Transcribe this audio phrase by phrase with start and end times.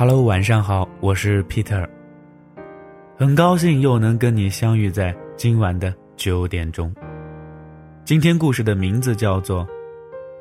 [0.00, 1.86] Hello，晚上好，我是 Peter。
[3.18, 6.90] 很高兴又能跟你相遇在今晚的九点钟。
[8.02, 9.62] 今天故事的名字叫做《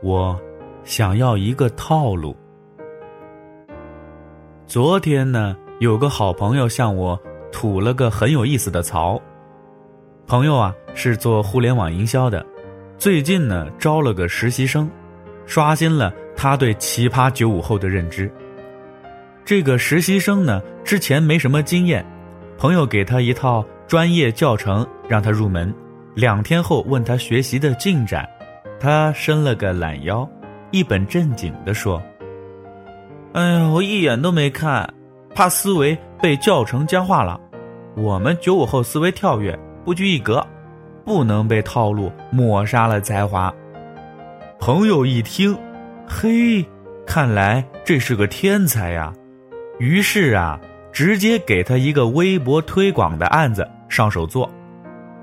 [0.02, 0.40] 我
[0.86, 2.34] 想要一个套路》。
[4.66, 7.22] 昨天呢，有个好朋友向我
[7.52, 9.22] 吐了个很有意思的槽。
[10.26, 12.46] 朋友啊，是做互联网营销的，
[12.98, 14.90] 最近呢招了个实习生，
[15.46, 18.32] 刷新了他对奇葩九五后的认知。
[19.50, 22.06] 这个实习生呢，之前没什么经验，
[22.56, 25.74] 朋友给他一套专业教程让他入门。
[26.14, 28.30] 两天后问他学习的进展，
[28.80, 30.30] 他伸了个懒腰，
[30.70, 32.00] 一本正经地说
[33.34, 34.88] ：“哎呀，我一眼都没看，
[35.34, 37.42] 怕思维被教程僵化了。
[37.98, 40.46] 我们九五后思维跳跃，不拘一格，
[41.04, 43.52] 不能被套路抹杀了才华。”
[44.62, 45.58] 朋友一听，
[46.08, 46.64] 嘿，
[47.04, 49.12] 看来这是个天才呀。
[49.80, 50.60] 于是啊，
[50.92, 54.50] 直接给他一个微博推广的案子上手做，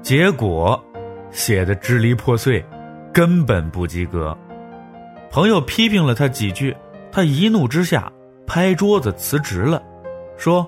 [0.00, 0.82] 结果
[1.30, 2.64] 写的支离破碎，
[3.12, 4.36] 根本不及格。
[5.30, 6.74] 朋友批评了他几句，
[7.12, 8.10] 他一怒之下
[8.46, 9.82] 拍桌子辞职了，
[10.38, 10.66] 说：“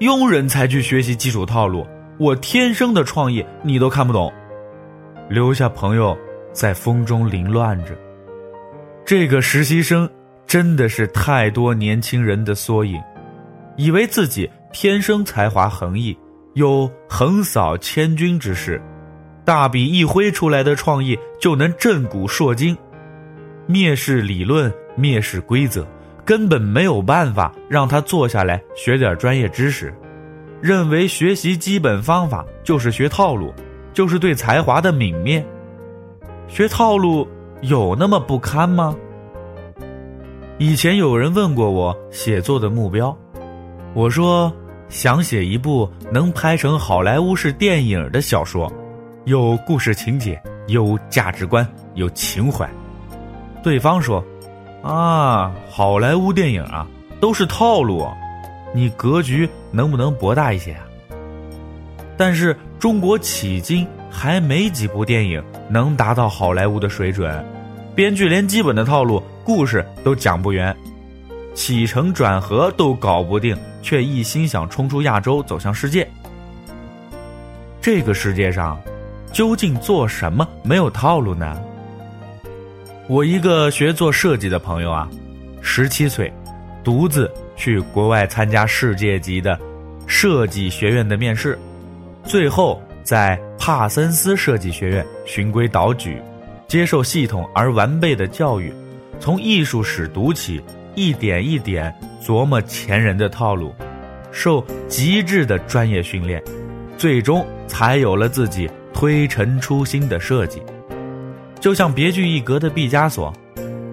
[0.00, 1.86] 庸人才去学习基础套路，
[2.18, 4.32] 我天生的创意你都看不懂。”
[5.28, 6.16] 留下朋友
[6.52, 7.94] 在风中凌乱着。
[9.04, 10.08] 这个实习生。
[10.50, 13.00] 真的是太多年轻人的缩影，
[13.76, 16.18] 以为自己天生才华横溢，
[16.54, 18.82] 有横扫千军之势，
[19.44, 22.76] 大笔一挥出来的创意就能震古烁今，
[23.68, 25.86] 蔑视理论，蔑视规则，
[26.24, 29.94] 根本没有办法让他坐下来学点专业知识，
[30.60, 33.54] 认为学习基本方法就是学套路，
[33.92, 35.46] 就是对才华的泯灭，
[36.48, 37.28] 学套路
[37.60, 38.96] 有那么不堪吗？
[40.60, 43.16] 以前有人问过我写作的目标，
[43.94, 44.54] 我说
[44.90, 48.70] 想写一部能拍成好莱坞式电影的小说，
[49.24, 52.68] 有故事情节，有价值观，有情怀。
[53.62, 54.22] 对方说
[54.84, 56.86] ：“啊，好莱坞电影啊，
[57.22, 58.06] 都是套路，
[58.74, 60.84] 你格局能不能博大一些啊？”
[62.18, 67.42] 但是中国迄今还没几部电影能达到好莱坞的水准，
[67.94, 69.22] 编剧连基本的套路。
[69.52, 70.74] 故事都讲不圆，
[71.54, 76.08] 起承转合都搞不定，却一心想冲出亚洲，走向世界。
[77.80, 78.80] 这个世界上，
[79.32, 81.60] 究竟做什么没有套路呢？
[83.08, 85.10] 我一个学做设计的朋友啊，
[85.60, 86.32] 十七岁，
[86.84, 89.58] 独自去国外参加世界级的
[90.06, 91.58] 设计学院的面试，
[92.22, 96.22] 最后在帕森斯设计学院循规蹈矩，
[96.68, 98.72] 接受系统而完备的教育。
[99.20, 100.60] 从艺术史读起，
[100.94, 101.94] 一点一点
[102.24, 103.74] 琢磨前人的套路，
[104.32, 106.42] 受极致的专业训练，
[106.96, 110.62] 最终才有了自己推陈出新的设计。
[111.60, 113.30] 就像别具一格的毕加索，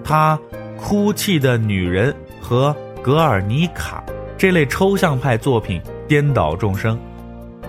[0.02, 0.40] 他
[0.78, 2.10] 《哭泣的女人》
[2.42, 4.02] 和《格尔尼卡》
[4.38, 6.98] 这类抽象派作品颠倒众生，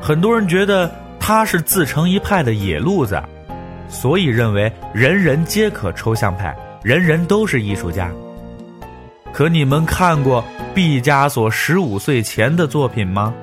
[0.01, 3.21] 很多人觉得他是自成一派的野路子，
[3.89, 6.57] 所以认为人人皆可抽象派。
[6.89, 8.11] 人人都是艺术家，
[9.31, 10.43] 可你们看过
[10.75, 13.35] 毕加索十五岁前的作品吗？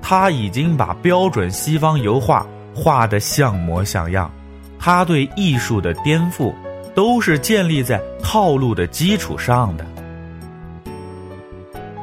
[0.00, 4.30] 他已经把标准西方油画画得像模像样。
[4.78, 6.54] 他对艺术的颠覆，
[6.94, 9.84] 都是建立在套路的基础上的。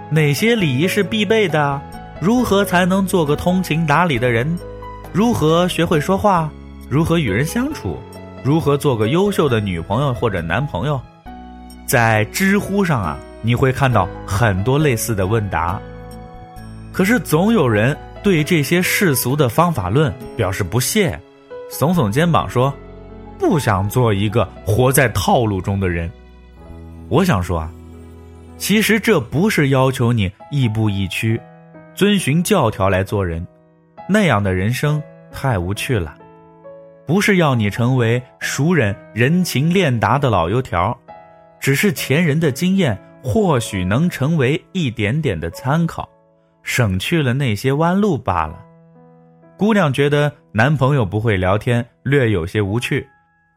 [0.10, 1.82] 哪些礼仪是必备的？
[2.20, 4.60] 如何才能做个通情达理的人？
[5.14, 6.52] 如何学会说话？
[6.90, 7.98] 如何与人相处？
[8.44, 11.00] 如何做个优秀的女朋友或者男朋友？
[11.86, 15.80] 在知乎上啊，你会看到很多类似的问答。
[16.92, 21.20] 可是总有人对这些世俗的方法论表示不屑，
[21.70, 22.74] 耸耸肩膀说
[23.38, 26.10] ：“不想做一个活在套路中的人。”
[27.10, 27.72] 我想说啊，
[28.58, 31.40] 其实这不是要求你亦步亦趋，
[31.94, 33.46] 遵循教条来做人，
[34.08, 35.02] 那样的人生
[35.32, 36.16] 太无趣了。
[37.12, 40.98] 不是要你成为熟人人情练达的老油条，
[41.60, 46.08] 只是前人的经验或许能成为一点点的参考，
[46.64, 48.64] 省去了那些弯路罢了。
[49.58, 53.06] 姑娘觉得男朋友不会聊天，略有些无趣，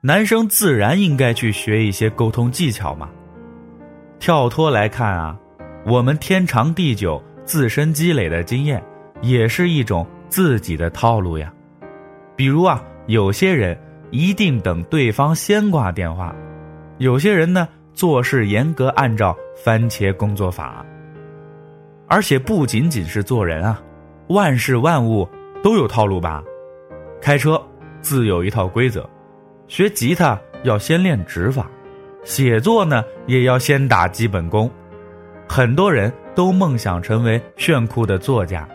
[0.00, 3.08] 男生自然应该去学一些沟通技巧嘛。
[4.18, 5.38] 跳脱来看啊，
[5.86, 8.82] 我们天长地久自身积累的经验，
[9.22, 11.54] 也是一种自己的套路呀。
[12.34, 12.82] 比如啊。
[13.06, 13.76] 有些人
[14.10, 16.34] 一定等对方先挂电话，
[16.98, 20.84] 有些人呢做事严格按照番茄工作法，
[22.08, 23.82] 而且不仅仅是做人啊，
[24.28, 25.28] 万事万物
[25.62, 26.42] 都有套路吧？
[27.20, 27.60] 开车
[28.00, 29.08] 自有一套规则，
[29.68, 31.70] 学吉他要先练指法，
[32.24, 34.70] 写作呢也要先打基本功。
[35.46, 38.66] 很多人都梦想成为炫酷的作家，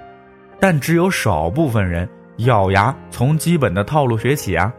[0.60, 2.08] 但只有少部分人
[2.40, 4.72] 咬牙从基本的套路学起啊，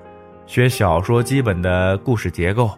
[0.46, 2.70] 学小说基本的故事结构、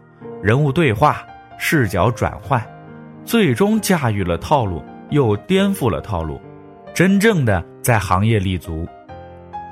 [0.43, 1.25] 人物对话、
[1.56, 2.61] 视角转换，
[3.25, 6.40] 最终驾驭了套路，又颠覆了套路，
[6.93, 8.87] 真正的在行业立足。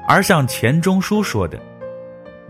[0.07, 1.59] 而像钱钟书说的，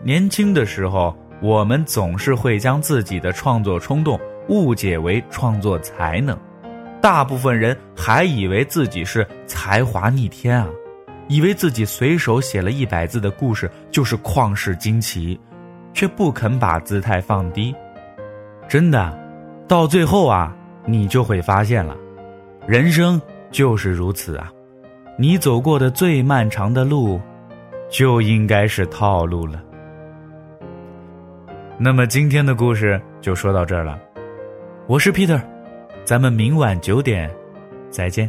[0.03, 6.39] 年轻的时候，我们总是会将自己的创作冲动误解为创作才能。
[7.01, 10.69] 大部分人还以为自己是才华逆天啊，
[11.31, 15.39] 以为自己随手写了一百字的故事就是旷世惊奇，
[15.95, 17.73] 却不肯把姿态放低。
[18.69, 19.17] 真的，
[19.69, 20.53] 到最后啊，
[20.85, 21.97] 你就会发现了，
[22.67, 23.23] 人生
[23.53, 24.51] 就是如此啊，
[25.17, 27.21] 你走过的最漫长的路，
[27.89, 29.63] 就应该是套路了。
[31.79, 33.97] 那么今天的故事就说到这儿了，
[34.89, 35.41] 我是 Peter。
[36.05, 37.31] 咱们明晚九点，
[37.89, 38.29] 再见。